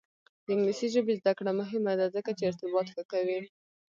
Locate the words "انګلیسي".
0.53-0.87